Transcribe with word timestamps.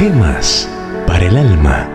Gemas 0.00 0.66
para 1.06 1.26
el 1.26 1.36
alma. 1.36 1.86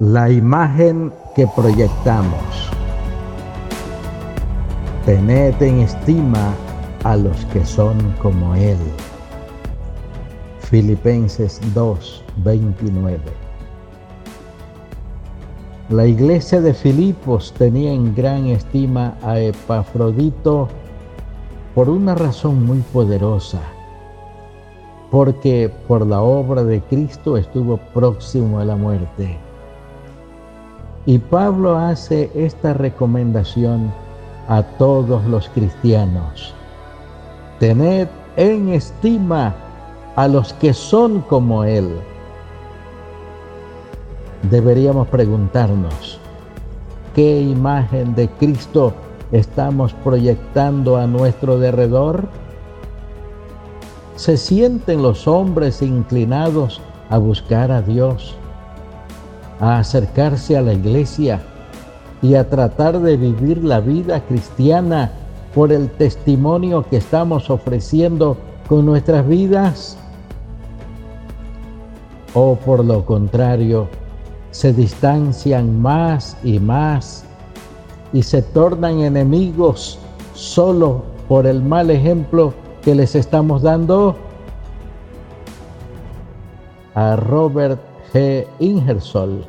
La 0.00 0.30
imagen 0.30 1.12
que 1.36 1.46
proyectamos. 1.48 2.70
Tened 5.04 5.60
en 5.60 5.80
estima 5.80 6.54
a 7.04 7.14
los 7.14 7.44
que 7.52 7.62
son 7.66 8.14
como 8.22 8.54
Él. 8.54 8.78
Filipenses 10.70 11.62
2, 11.72 12.24
29. 12.44 13.18
La 15.88 16.06
iglesia 16.06 16.60
de 16.60 16.74
Filipos 16.74 17.54
tenía 17.56 17.90
en 17.90 18.14
gran 18.14 18.44
estima 18.48 19.14
a 19.22 19.38
Epafrodito 19.38 20.68
por 21.74 21.88
una 21.88 22.14
razón 22.14 22.66
muy 22.66 22.80
poderosa, 22.92 23.60
porque 25.10 25.72
por 25.86 26.06
la 26.06 26.20
obra 26.20 26.62
de 26.64 26.82
Cristo 26.82 27.38
estuvo 27.38 27.78
próximo 27.94 28.58
a 28.58 28.66
la 28.66 28.76
muerte. 28.76 29.38
Y 31.06 31.18
Pablo 31.18 31.78
hace 31.78 32.30
esta 32.34 32.74
recomendación 32.74 33.90
a 34.48 34.62
todos 34.62 35.24
los 35.24 35.48
cristianos. 35.48 36.52
Tened 37.58 38.08
en 38.36 38.68
estima 38.68 39.54
a 40.18 40.26
los 40.26 40.52
que 40.54 40.74
son 40.74 41.20
como 41.20 41.62
Él. 41.62 41.88
Deberíamos 44.50 45.06
preguntarnos, 45.06 46.18
¿qué 47.14 47.40
imagen 47.40 48.16
de 48.16 48.28
Cristo 48.28 48.94
estamos 49.30 49.92
proyectando 49.92 50.96
a 50.96 51.06
nuestro 51.06 51.60
derredor? 51.60 52.26
¿Se 54.16 54.36
sienten 54.36 55.02
los 55.02 55.28
hombres 55.28 55.82
inclinados 55.82 56.80
a 57.10 57.18
buscar 57.18 57.70
a 57.70 57.80
Dios, 57.80 58.34
a 59.60 59.78
acercarse 59.78 60.56
a 60.56 60.62
la 60.62 60.72
iglesia 60.72 61.40
y 62.22 62.34
a 62.34 62.50
tratar 62.50 62.98
de 62.98 63.16
vivir 63.16 63.62
la 63.62 63.78
vida 63.78 64.20
cristiana 64.22 65.12
por 65.54 65.70
el 65.70 65.88
testimonio 65.90 66.84
que 66.90 66.96
estamos 66.96 67.50
ofreciendo 67.50 68.36
con 68.68 68.84
nuestras 68.84 69.24
vidas? 69.28 69.96
O 72.40 72.54
por 72.54 72.84
lo 72.84 73.04
contrario, 73.04 73.88
se 74.52 74.72
distancian 74.72 75.82
más 75.82 76.36
y 76.44 76.60
más 76.60 77.24
y 78.12 78.22
se 78.22 78.42
tornan 78.42 79.00
enemigos 79.00 79.98
solo 80.34 81.02
por 81.26 81.48
el 81.48 81.60
mal 81.60 81.90
ejemplo 81.90 82.54
que 82.82 82.94
les 82.94 83.16
estamos 83.16 83.62
dando? 83.62 84.14
A 86.94 87.16
Robert 87.16 87.80
G. 88.12 88.46
Ingersoll 88.60 89.44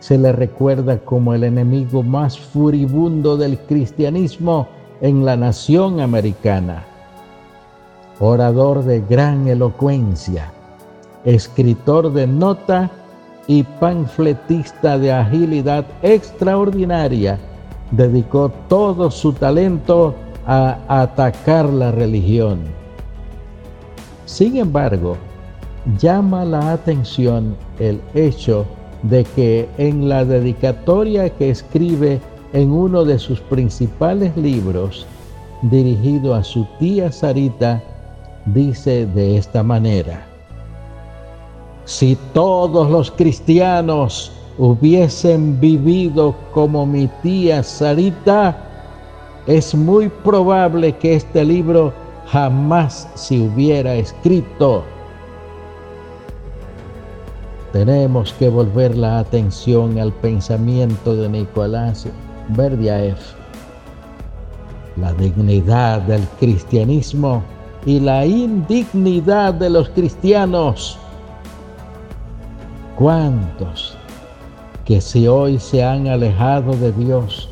se 0.00 0.18
le 0.18 0.32
recuerda 0.32 0.98
como 0.98 1.32
el 1.32 1.42
enemigo 1.42 2.02
más 2.02 2.38
furibundo 2.38 3.38
del 3.38 3.58
cristianismo 3.60 4.68
en 5.00 5.24
la 5.24 5.36
nación 5.36 6.00
americana. 6.00 6.84
Orador 8.20 8.84
de 8.84 9.00
gran 9.00 9.48
elocuencia 9.48 10.52
escritor 11.24 12.12
de 12.12 12.26
nota 12.26 12.90
y 13.46 13.62
panfletista 13.62 14.98
de 14.98 15.12
agilidad 15.12 15.84
extraordinaria, 16.02 17.38
dedicó 17.90 18.50
todo 18.68 19.10
su 19.10 19.32
talento 19.32 20.14
a 20.46 20.78
atacar 20.88 21.66
la 21.66 21.90
religión. 21.92 22.60
Sin 24.26 24.56
embargo, 24.56 25.16
llama 25.98 26.44
la 26.44 26.72
atención 26.72 27.56
el 27.78 28.00
hecho 28.14 28.66
de 29.02 29.24
que 29.24 29.68
en 29.78 30.08
la 30.08 30.24
dedicatoria 30.24 31.30
que 31.30 31.50
escribe 31.50 32.20
en 32.52 32.70
uno 32.70 33.04
de 33.04 33.18
sus 33.18 33.40
principales 33.40 34.36
libros, 34.36 35.06
dirigido 35.62 36.34
a 36.34 36.44
su 36.44 36.66
tía 36.78 37.10
Sarita, 37.10 37.82
dice 38.46 39.06
de 39.06 39.38
esta 39.38 39.62
manera, 39.62 40.27
si 41.88 42.18
todos 42.34 42.90
los 42.90 43.10
cristianos 43.10 44.30
hubiesen 44.58 45.58
vivido 45.58 46.34
como 46.52 46.84
mi 46.84 47.08
tía 47.22 47.62
Sarita, 47.62 48.54
es 49.46 49.74
muy 49.74 50.10
probable 50.10 50.94
que 50.98 51.14
este 51.14 51.42
libro 51.46 51.94
jamás 52.26 53.08
se 53.14 53.40
hubiera 53.40 53.94
escrito. 53.94 54.84
Tenemos 57.72 58.34
que 58.34 58.50
volver 58.50 58.94
la 58.94 59.20
atención 59.20 59.98
al 59.98 60.12
pensamiento 60.12 61.16
de 61.16 61.30
Nicolás 61.30 62.06
Berdiaev. 62.50 63.16
La 64.96 65.14
dignidad 65.14 66.02
del 66.02 66.20
cristianismo 66.38 67.42
y 67.86 67.98
la 67.98 68.26
indignidad 68.26 69.54
de 69.54 69.70
los 69.70 69.88
cristianos 69.88 70.98
¿Cuántos 72.98 73.96
que 74.84 75.00
si 75.00 75.28
hoy 75.28 75.60
se 75.60 75.84
han 75.84 76.08
alejado 76.08 76.72
de 76.72 76.90
Dios, 76.90 77.48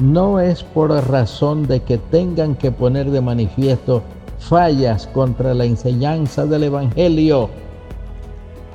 no 0.00 0.38
es 0.38 0.62
por 0.62 0.90
razón 1.08 1.66
de 1.66 1.80
que 1.80 1.96
tengan 1.96 2.54
que 2.54 2.70
poner 2.70 3.10
de 3.10 3.22
manifiesto 3.22 4.02
fallas 4.38 5.06
contra 5.06 5.54
la 5.54 5.64
enseñanza 5.64 6.44
del 6.44 6.64
Evangelio, 6.64 7.48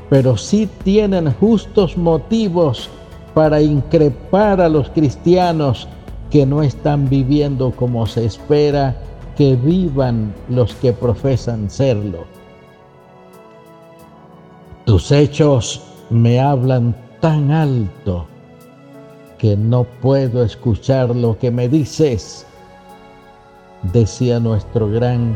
pero 0.09 0.37
sí 0.37 0.67
tienen 0.83 1.31
justos 1.33 1.95
motivos 1.95 2.89
para 3.35 3.61
increpar 3.61 4.61
a 4.61 4.69
los 4.69 4.89
cristianos 4.89 5.87
que 6.31 6.47
no 6.47 6.63
están 6.63 7.07
viviendo 7.07 7.69
como 7.69 8.07
se 8.07 8.25
espera 8.25 8.95
que 9.37 9.55
vivan 9.55 10.33
los 10.49 10.73
que 10.73 10.93
profesan 10.93 11.69
serlo. 11.69 12.25
Tus 14.85 15.11
hechos 15.11 15.81
me 16.11 16.39
hablan 16.39 16.95
tan 17.19 17.49
alto 17.49 18.27
que 19.39 19.57
no 19.57 19.83
puedo 19.83 20.43
escuchar 20.43 21.09
lo 21.09 21.39
que 21.39 21.49
me 21.49 21.67
dices, 21.67 22.45
decía 23.93 24.39
nuestro 24.39 24.87
gran 24.87 25.35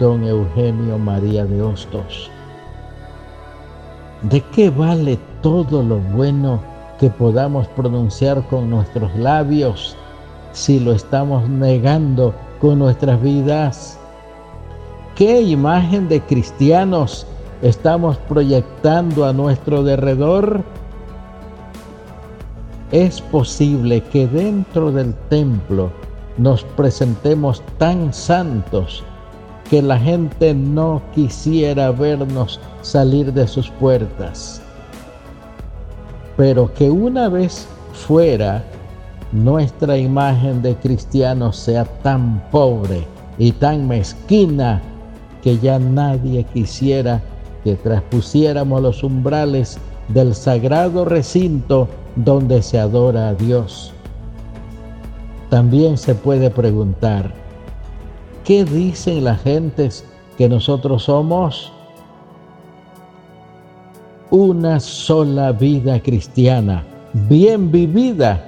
don 0.00 0.24
Eugenio 0.24 0.98
María 0.98 1.44
de 1.44 1.62
Hostos. 1.62 2.28
¿De 4.22 4.40
qué 4.50 4.68
vale 4.68 5.16
todo 5.42 5.80
lo 5.80 5.98
bueno 6.16 6.60
que 6.98 7.08
podamos 7.08 7.68
pronunciar 7.68 8.44
con 8.48 8.68
nuestros 8.68 9.14
labios 9.14 9.96
si 10.50 10.80
lo 10.80 10.90
estamos 10.90 11.48
negando 11.48 12.34
con 12.60 12.80
nuestras 12.80 13.22
vidas? 13.22 13.96
¿Qué 15.14 15.40
imagen 15.40 16.08
de 16.08 16.20
cristianos 16.20 17.28
estamos 17.62 18.16
proyectando 18.28 19.24
a 19.24 19.32
nuestro 19.32 19.82
derredor, 19.82 20.62
es 22.92 23.20
posible 23.20 24.02
que 24.02 24.26
dentro 24.26 24.90
del 24.90 25.14
templo 25.28 25.90
nos 26.38 26.64
presentemos 26.64 27.62
tan 27.78 28.12
santos 28.14 29.04
que 29.68 29.82
la 29.82 29.98
gente 29.98 30.54
no 30.54 31.02
quisiera 31.14 31.90
vernos 31.90 32.60
salir 32.80 33.32
de 33.32 33.46
sus 33.46 33.68
puertas. 33.70 34.62
Pero 36.36 36.72
que 36.72 36.88
una 36.88 37.28
vez 37.28 37.66
fuera, 37.92 38.64
nuestra 39.32 39.98
imagen 39.98 40.62
de 40.62 40.74
cristianos 40.76 41.56
sea 41.56 41.84
tan 41.84 42.40
pobre 42.50 43.06
y 43.36 43.52
tan 43.52 43.86
mezquina 43.86 44.80
que 45.42 45.58
ya 45.58 45.78
nadie 45.78 46.44
quisiera 46.44 47.20
que 47.64 47.74
traspusiéramos 47.74 48.80
los 48.82 49.02
umbrales 49.02 49.78
del 50.08 50.34
sagrado 50.34 51.04
recinto 51.04 51.88
donde 52.16 52.62
se 52.62 52.78
adora 52.78 53.28
a 53.28 53.34
Dios. 53.34 53.92
También 55.50 55.96
se 55.96 56.14
puede 56.14 56.50
preguntar, 56.50 57.32
¿qué 58.44 58.64
dicen 58.64 59.24
las 59.24 59.42
gentes 59.42 60.04
que 60.36 60.48
nosotros 60.48 61.04
somos? 61.04 61.72
Una 64.30 64.78
sola 64.78 65.52
vida 65.52 66.00
cristiana, 66.02 66.84
bien 67.28 67.70
vivida, 67.70 68.44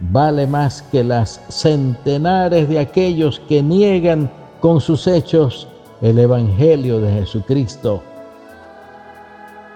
vale 0.00 0.46
más 0.46 0.82
que 0.82 1.04
las 1.04 1.40
centenares 1.48 2.68
de 2.68 2.80
aquellos 2.80 3.40
que 3.48 3.62
niegan 3.62 4.30
con 4.60 4.80
sus 4.80 5.06
hechos 5.06 5.68
el 6.00 6.18
Evangelio 6.18 7.00
de 7.00 7.12
Jesucristo. 7.12 8.02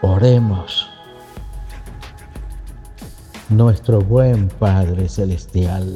Oremos. 0.04 0.88
Nuestro 3.48 4.00
buen 4.00 4.48
Padre 4.48 5.08
Celestial, 5.08 5.94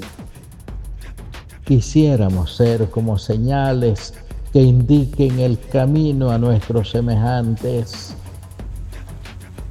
quisiéramos 1.65 2.55
ser 2.55 2.89
como 2.89 3.19
señales 3.19 4.15
que 4.53 4.63
indiquen 4.63 5.41
el 5.41 5.59
camino 5.59 6.31
a 6.31 6.39
nuestros 6.39 6.91
semejantes, 6.91 8.15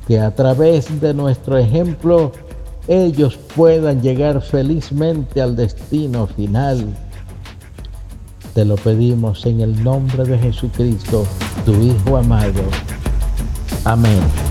que 0.05 0.19
a 0.19 0.35
través 0.35 0.99
de 0.99 1.13
nuestro 1.13 1.57
ejemplo 1.57 2.33
ellos 2.89 3.39
puedan 3.55 4.01
llegar 4.01 4.41
felizmente 4.41 5.41
al 5.41 5.55
destino 5.55 6.27
final. 6.27 6.85
Te 8.53 8.65
lo 8.65 8.75
pedimos 8.75 9.45
en 9.45 9.61
el 9.61 9.81
nombre 9.81 10.25
de 10.25 10.37
Jesucristo, 10.37 11.25
tu 11.65 11.71
Hijo 11.75 12.17
amado. 12.17 12.63
Amén. 13.85 14.44